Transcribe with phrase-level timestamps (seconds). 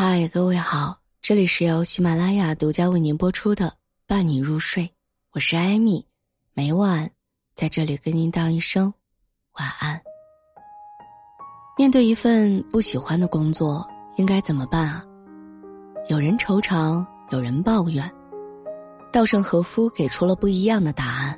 [0.00, 3.66] 嗨，各位好，这里是由喜马拉雅独家为您播出的
[4.06, 4.84] 《伴你入睡》，
[5.32, 6.06] 我是艾米，
[6.54, 7.10] 每晚
[7.56, 8.94] 在这里跟您道一声
[9.58, 10.00] 晚安。
[11.76, 13.84] 面对一份不喜欢的工作，
[14.18, 15.04] 应该怎么办啊？
[16.08, 18.08] 有人惆怅，有人抱怨，
[19.12, 21.36] 稻盛和夫给出了不一样的答案。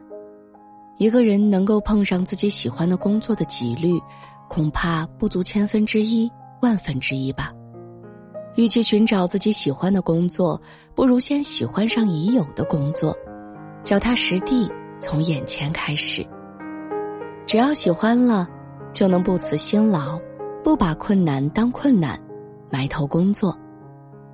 [0.98, 3.98] 一个人能够碰上自己喜欢的工作的几率，
[4.50, 6.30] 恐怕不足千分之一、
[6.60, 7.54] 万分之一吧。
[8.56, 10.60] 与其寻找自己喜欢的工作，
[10.94, 13.16] 不如先喜欢上已有的工作，
[13.84, 16.26] 脚踏实地，从眼前开始。
[17.46, 18.48] 只要喜欢了，
[18.92, 20.20] 就能不辞辛劳，
[20.62, 22.20] 不把困难当困难，
[22.70, 23.56] 埋头工作。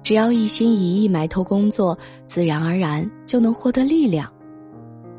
[0.02, 1.96] 只要一心一意埋头工作，
[2.26, 4.32] 自然而然就能获得力量。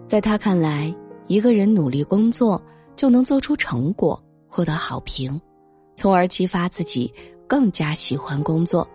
[0.07, 0.93] 在他看来，
[1.27, 2.61] 一个人努力工作，
[2.95, 5.39] 就能做出成果，获得好评，
[5.95, 7.13] 从而激发自己。
[7.47, 8.87] 更加喜欢工作，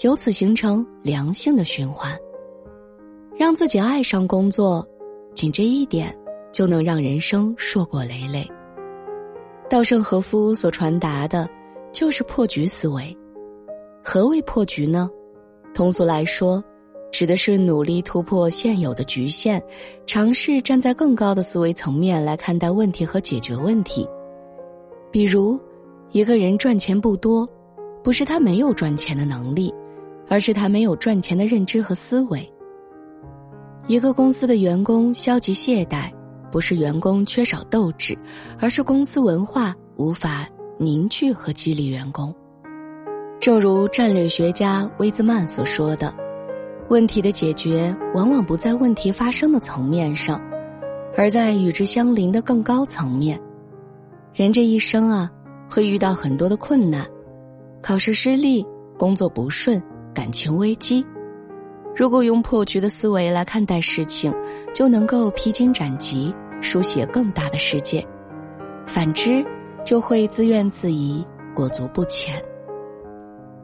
[0.00, 2.12] 由此形成良性的循环。
[3.36, 4.86] 让自己爱上工作，
[5.34, 6.16] 仅这一点
[6.52, 8.46] 就能让人生硕果累累。
[9.70, 11.48] 稻盛和夫所传达的，
[11.92, 13.16] 就是破局思维。
[14.02, 15.08] 何谓破局呢？
[15.72, 16.62] 通俗来说，
[17.10, 19.60] 指的是努力突破现有的局限，
[20.06, 24.06] 尝试站在更高的思维层面来看待问题和解决问题。
[25.10, 25.58] 比如，
[26.12, 27.48] 一个人赚钱不多。
[28.04, 29.74] 不是他没有赚钱的能力，
[30.28, 32.46] 而是他没有赚钱的认知和思维。
[33.86, 36.12] 一个公司的员工消极懈怠，
[36.52, 38.16] 不是员工缺少斗志，
[38.60, 40.46] 而是公司文化无法
[40.78, 42.32] 凝聚和激励员工。
[43.40, 46.14] 正如战略学家威兹曼所说的
[46.90, 50.38] ：“问题的解决往往不在问题发生的层面上，
[51.16, 53.40] 而在与之相邻的更高层面。
[54.34, 55.30] 人这一生啊，
[55.70, 57.06] 会遇到很多的困难。”
[57.86, 59.80] 考试失利，工作不顺，
[60.14, 61.04] 感情危机。
[61.94, 64.32] 如果用破局的思维来看待事情，
[64.72, 68.02] 就能够披荆斩棘，书写更大的世界；
[68.86, 69.44] 反之，
[69.84, 71.22] 就会自怨自艾，
[71.54, 72.42] 裹足不前。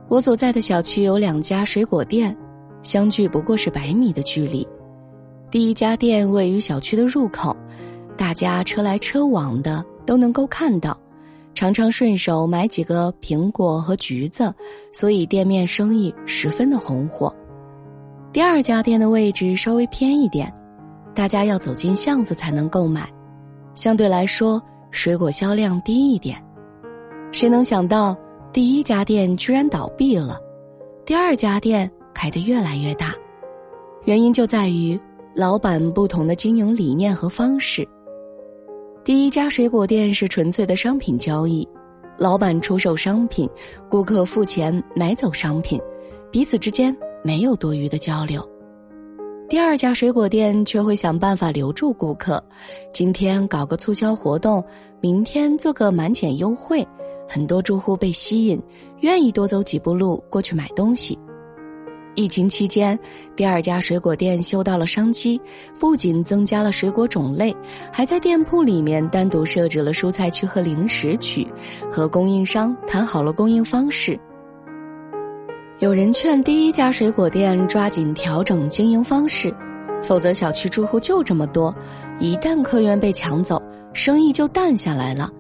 [0.07, 2.37] 我所在的小区有两家水果店，
[2.83, 4.69] 相距不过是百米的距离。
[5.51, 7.57] 第一家店位于小区的入口，
[8.19, 10.95] 大家车来车往的都能够看到。
[11.55, 14.53] 常常顺手买几个苹果和橘子，
[14.93, 17.35] 所以店面生意十分的红火。
[18.33, 20.53] 第二家店的位置稍微偏一点，
[21.15, 23.13] 大家要走进巷子才能购买，
[23.75, 26.43] 相对来说水果销量低一点。
[27.33, 28.17] 谁能想到
[28.53, 30.39] 第一家店居然倒闭了，
[31.05, 33.15] 第二家店开得越来越大，
[34.05, 34.99] 原因就在于
[35.35, 37.87] 老板不同的经营理念和方式。
[39.03, 41.67] 第一家水果店是纯粹的商品交易，
[42.19, 43.49] 老板出售商品，
[43.89, 45.81] 顾客付钱买走商品，
[46.31, 46.95] 彼此之间
[47.25, 48.47] 没有多余的交流。
[49.49, 52.45] 第二家水果店却会想办法留住顾客，
[52.93, 54.63] 今天搞个促销活动，
[55.01, 56.87] 明天做个满减优惠，
[57.27, 58.63] 很多住户被吸引，
[59.01, 61.19] 愿意多走几步路过去买东西。
[62.15, 62.99] 疫情期间，
[63.37, 65.41] 第二家水果店嗅到了商机，
[65.79, 67.55] 不仅增加了水果种类，
[67.93, 71.47] 还在店铺里面单独设置了蔬菜区和零食区，
[71.91, 74.19] 和供应商谈好了供应方式。
[75.79, 79.55] 有人劝第一家水果店抓紧调整经营方式，
[80.03, 81.75] 否则小区住户就这么多，
[82.19, 83.63] 一旦客源被抢走，
[83.95, 85.31] 生意就淡下来了。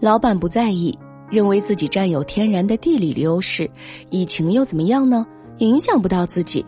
[0.00, 0.98] 老板不在意，
[1.30, 3.70] 认为自己占有天然的地理优势，
[4.08, 5.24] 疫情又怎么样呢？
[5.60, 6.64] 影响不到自己。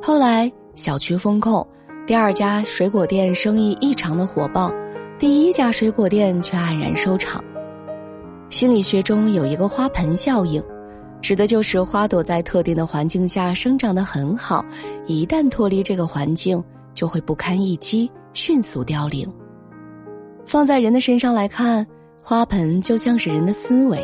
[0.00, 1.66] 后来小区封控，
[2.06, 4.72] 第二家水果店生意异常的火爆，
[5.18, 7.44] 第一家水果店却黯然收场。
[8.48, 10.62] 心理学中有一个花盆效应，
[11.20, 14.64] 指的就是花朵在特定的环境下生长得很好，
[15.06, 16.62] 一旦脱离这个环境，
[16.94, 19.30] 就会不堪一击，迅速凋零。
[20.46, 21.86] 放在人的身上来看，
[22.22, 24.00] 花盆就像是人的思维，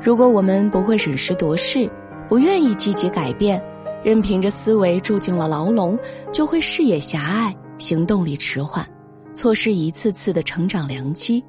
[0.00, 1.86] 如果我们不会审时度势。
[2.30, 3.60] 不愿意积极改变，
[4.04, 5.98] 任凭着思维住进了牢笼，
[6.32, 8.88] 就会视野狭隘，行动力迟缓，
[9.34, 11.44] 错失一次次的成长良机。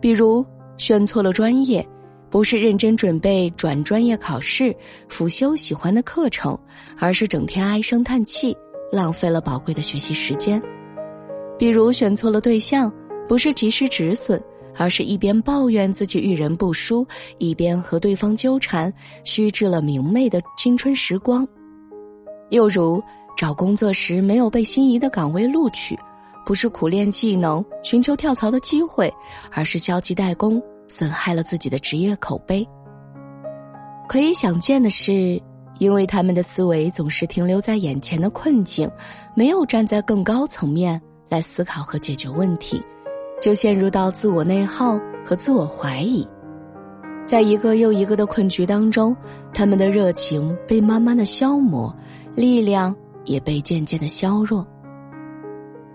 [0.00, 0.46] 比如
[0.76, 1.84] 选错了专业，
[2.30, 4.72] 不是认真准备转专业考试，
[5.08, 6.56] 辅修喜欢的课程，
[7.00, 8.56] 而是整天唉声叹气，
[8.92, 10.62] 浪费了宝贵的学习时间。
[11.58, 12.92] 比如选错了对象，
[13.26, 14.40] 不是及时止损。
[14.76, 17.06] 而是一边抱怨自己遇人不淑，
[17.38, 18.92] 一边和对方纠缠，
[19.24, 21.46] 虚掷了明媚的青春时光。
[22.50, 23.02] 又如
[23.36, 25.98] 找工作时没有被心仪的岗位录取，
[26.44, 29.12] 不是苦练技能寻求跳槽的机会，
[29.50, 32.66] 而是消极怠工，损害了自己的职业口碑。
[34.08, 35.42] 可以想见的是，
[35.80, 38.88] 因为他们的思维总是停留在眼前的困境，
[39.34, 42.80] 没有站在更高层面来思考和解决问题，
[43.40, 46.26] 就陷入到自我内耗和自我怀疑。
[47.24, 49.16] 在一个又一个的困局当中，
[49.52, 51.94] 他们的热情被慢慢的消磨，
[52.34, 52.94] 力量
[53.24, 54.66] 也被渐渐的削弱。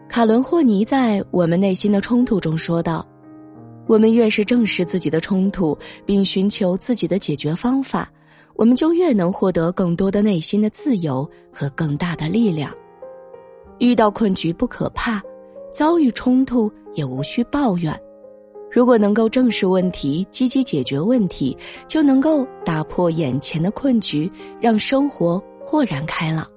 [0.10, 3.08] 卡伦霍尼在《我们内心的冲突》中说道
[3.88, 8.12] ：“我们越是正视自己的冲突，并寻求自己的解决方法，
[8.56, 12.70] 我们就越能获得更多的内心的自由和更大的力量。
[13.80, 15.22] 遇到困局不可怕，
[15.72, 17.98] 遭遇冲突也无需抱怨。”
[18.74, 21.58] 如果能够正视问题，积极解决问题，
[21.90, 24.32] 就能够打破眼前的困局，
[24.62, 26.48] 让生活豁然开朗。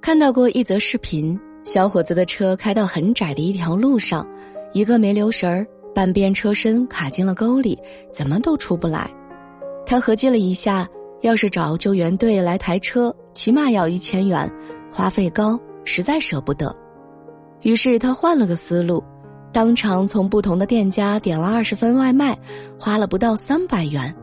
[0.00, 4.26] 看到过一则视频，小伙子的车开到很窄的一条路上，
[4.72, 7.78] 一个没留神儿，半边车身卡进了沟里，
[8.10, 9.10] 怎么都出不来。
[9.84, 10.88] 他合计了一下，
[11.20, 14.50] 要是找救援队来抬车，起码要一千元，
[14.90, 16.74] 花费高，实在舍不得。
[17.62, 19.02] 于是他换了个思路。
[19.50, 22.38] 当场从不同的店家点了二十份外卖，
[22.78, 24.14] 花了不到三百元。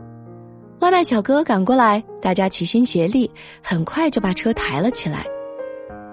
[0.80, 3.30] 外卖小哥赶过来，大家齐心协力，
[3.62, 5.26] 很快就把车抬了起来。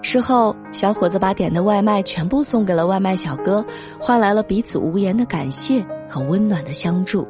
[0.02, 3.64] 事后，小伙子把点的外卖全部送给了外卖小哥，
[3.98, 7.26] 换来了彼此无言的感谢和温暖的相助。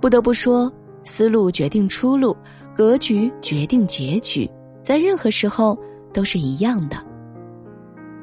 [0.00, 0.70] 不得不说，
[1.04, 2.36] 思路决定出路，
[2.74, 4.48] 格局决定结局，
[4.82, 5.76] 在任何时候
[6.12, 6.96] 都是一样的。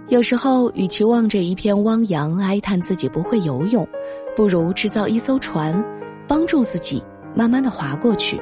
[0.10, 3.88] 有时候，与其望着一片汪洋哀叹自己不会游泳，
[4.36, 5.86] 不如制造一艘船，
[6.28, 7.04] 帮助自己
[7.36, 8.42] 慢慢的划过去。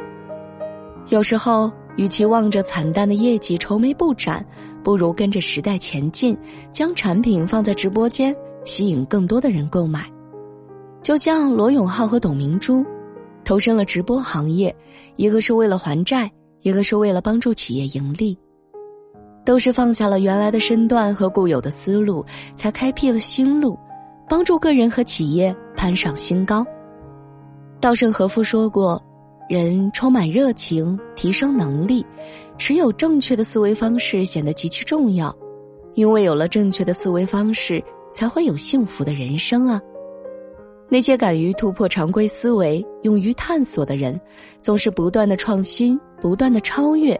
[1.10, 4.46] 有时候，与其望着惨淡的业绩愁眉不展，
[4.81, 6.38] 不如跟着时代前进，
[6.72, 8.34] 将产品放在直播间，
[8.64, 10.10] 吸引更多的人购买。
[11.02, 12.86] 就像罗永浩和董明珠，
[13.44, 14.74] 投身了直播行业，
[15.18, 16.31] 一个是为了还债，
[16.62, 18.38] 一个是为了帮助企业盈利。
[19.48, 22.26] 都是放下了原来的身段和固有的思路，
[22.58, 23.80] 才开辟了新路，
[24.28, 26.66] 帮助个人和企业攀上新高。
[27.80, 29.02] 稻盛和夫说过
[29.48, 32.06] ：“人充满热情，提升能力，
[32.58, 35.34] 持有正确的思维方式显得极其重要，
[35.94, 39.80] 因为有了正确的思维方式，才会有幸福的人生啊。”
[40.92, 44.20] 那些敢于突破常规思维、勇于探索的人，
[44.60, 47.19] 总是不断的创新、不断的超越，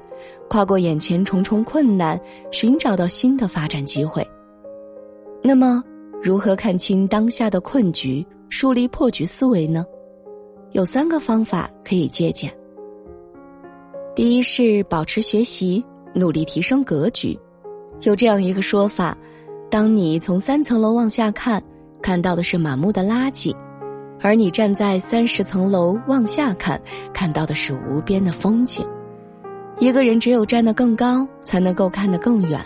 [0.50, 2.20] 跨过眼前重重困难，
[2.52, 4.26] 寻找到新的发展机会。
[5.42, 5.84] 那么，
[6.22, 9.86] 如何看清当下的困局，树立破局思维呢？
[10.72, 12.52] 有三个方法可以借鉴。
[14.16, 15.84] 第一是保持学习，
[16.14, 17.38] 努力提升格局。
[18.02, 19.18] 有这样一个说法：
[19.70, 21.62] 当你从三层楼往下看。
[22.00, 23.54] 看到的是满目的垃圾，
[24.22, 26.82] 而你站在三十层楼往下看，
[27.14, 28.86] 看到的是无边的风景。
[29.80, 32.60] 一个人只有站得更高，才能够看得更远，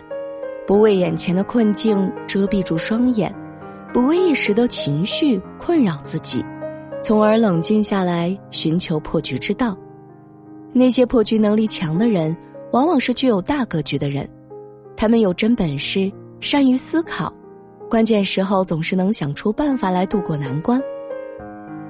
[0.66, 3.34] 不为眼前的困境遮蔽住双眼，
[3.94, 6.44] 不为一时的情绪困扰自己，
[7.02, 9.78] 从而冷静下来寻求破局之道。
[10.72, 12.36] 那些破局能力强的人，
[12.72, 14.26] 往往是具有大格局的人，
[14.96, 16.10] 他们有真本事，
[16.40, 17.34] 善于思考。
[17.90, 20.82] 关键时候总是能想出办法来度过难关，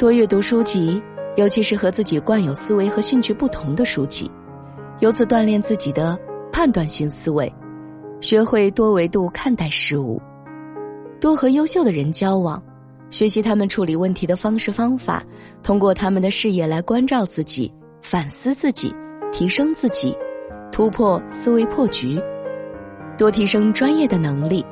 [0.02, 1.00] 多阅读书籍，
[1.36, 4.28] 尤其是和自己惯有思维和兴趣不同的书籍，
[5.00, 6.18] 由此锻炼自己的
[6.52, 7.54] 判断性思维，
[8.20, 10.20] 学会多维度看待事物，
[11.20, 12.60] 多和优秀的人交往，
[13.12, 15.24] 学习他们处理问题的方式方法，
[15.62, 18.92] 通过他们的视野来关照自己，反思自己，
[19.32, 20.18] 提升自己，
[20.72, 22.20] 突破思维破局，
[23.20, 24.66] 多提升专业的能力。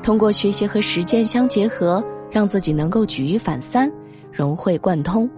[0.00, 2.00] 通过学习和实践相结合，
[2.30, 3.92] 让自己能够举一反三，
[4.36, 5.28] 融会贯通，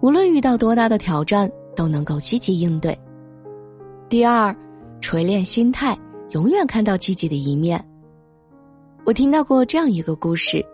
[0.00, 2.98] 无论遇到多大的挑战，都能够积极应对。
[4.08, 4.52] 第二，
[5.00, 5.96] 锤炼心态，
[6.30, 7.80] 永远看到积极的一面。
[9.06, 10.66] 我听到过这样一个故事：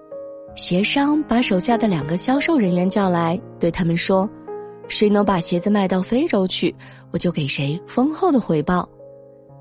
[0.55, 4.27] 协商把手下的两个销售人员叫来，对他们说
[4.89, 6.75] ：“谁能把鞋子卖到非洲去，
[7.13, 8.89] 我就给谁丰厚的回报。”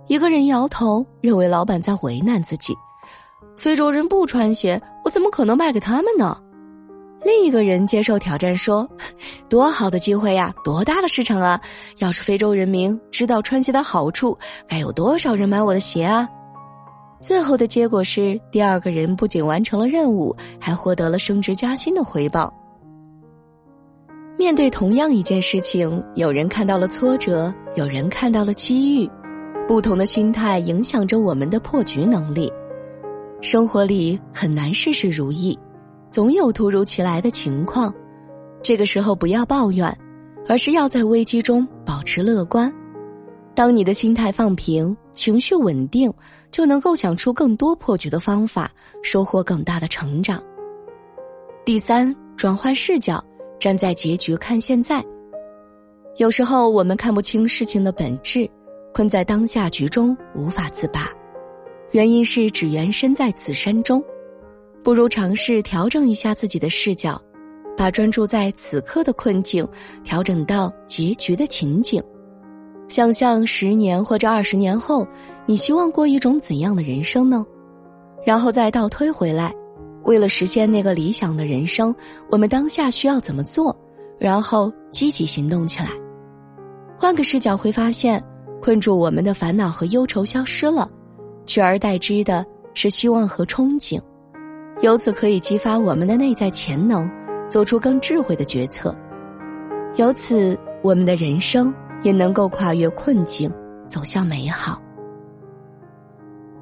[0.07, 2.73] 一个人摇头，认为老板在为难自己。
[3.57, 6.41] 非洲人不穿鞋，我怎么可能卖给他们呢？
[7.25, 8.87] 另一个人接受挑战说
[9.49, 11.59] ：“多好的机会呀，多大的市场啊！
[11.97, 16.29] 要是非洲人民知道穿鞋的好处，该有多少人买我的鞋啊！”
[17.19, 22.53] 最后的结果是，第二个人不仅完成了任务，还获得了升职加薪的回报。
[24.37, 29.09] 面对同样一件事情，有人看到了挫折，有人看到了机遇，
[29.67, 32.53] 不同的心态影响着我们的破局能力。
[33.41, 35.57] 生活里很难事事如意，
[36.15, 37.93] 总有突如其来的情况。
[38.63, 39.93] 这个时候不要抱怨，
[40.47, 42.73] 而是要在危机中保持乐观。
[43.53, 46.09] 当你的心态放平，情绪稳定，
[46.51, 48.71] 就能够想出更多破局的方法，
[49.03, 50.41] 收获更大的成长。
[51.65, 53.21] 第三，转换视角，
[53.59, 55.03] 站在结局看现在。
[56.15, 58.49] 有时候我们看不清事情的本质，
[58.93, 61.09] 困在当下局中无法自拔，
[61.91, 64.01] 原因是只缘身在此山中。
[64.85, 67.19] 不如尝试调整一下自己的视角，
[67.75, 69.67] 把专注在此刻的困境
[70.03, 71.99] 调整到结局的情景。
[72.87, 75.03] 想象十年或者二十年后，
[75.47, 77.43] 你希望过一种怎样的人生呢？
[78.23, 79.51] 然后再倒推回来，
[80.03, 81.93] 为了实现那个理想的人生，
[82.29, 83.75] 我们当下需要怎么做？
[84.19, 85.89] 然后积极行动起来。
[86.95, 88.23] 换个视角会发现，
[88.61, 90.87] 困住我们的烦恼和忧愁消失了，
[91.47, 93.99] 取而代之的是希望和憧憬。
[94.81, 97.09] 由此可以激发我们的内在潜能，
[97.49, 98.95] 做出更智慧的决策。
[99.95, 101.73] 由此，我们的人生。
[102.03, 103.51] 也能够跨越困境，
[103.87, 104.79] 走向美好。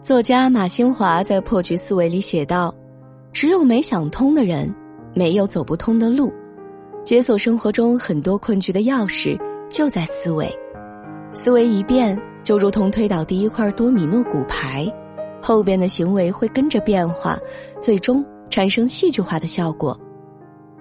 [0.01, 2.73] 作家马兴华在《破局思维》里写道
[3.33, 4.73] ：“只有没想通的人，
[5.13, 6.31] 没有走不通的路。
[7.03, 9.37] 解锁生活中很多困局的钥匙
[9.69, 10.49] 就在思维。
[11.33, 14.89] 思维一变，就如同推倒第一块多米诺骨牌，
[15.43, 17.37] 后边的行为会跟着变化，
[17.81, 19.99] 最终产生戏剧化的效果。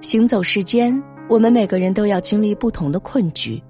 [0.00, 3.60] 行走世间，我们每个人都要经历不同的困局。”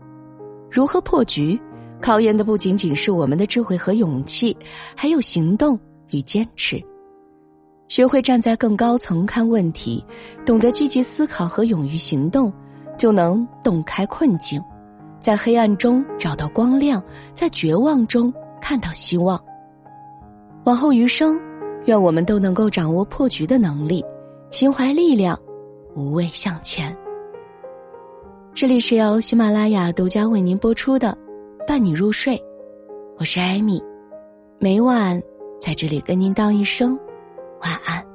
[0.71, 1.59] 如何破局，
[2.01, 4.57] 考验的不仅仅是我们的智慧和勇气，
[4.95, 5.79] 还有行动
[6.11, 6.83] 与坚持。
[7.89, 10.03] 学会站在更高层看问题，
[10.47, 12.53] 懂得积极思考和勇于行动，
[12.97, 14.63] 就能洞开困境，
[15.21, 17.03] 在黑暗中找到光亮，
[17.35, 19.39] 在绝望中看到希望。
[20.65, 21.41] 往后余生，
[21.87, 24.05] 愿我们都能够掌握破局的能力，
[24.53, 25.37] 心怀力量，
[25.97, 26.97] 无畏向前。
[28.55, 31.19] 这里是由喜马拉雅独家为您播出的
[31.67, 32.37] 《伴你入睡》，
[33.19, 33.83] 我是艾米，
[34.61, 35.21] 每晚
[35.61, 36.97] 在这里跟您道一声
[37.63, 38.12] 晚安。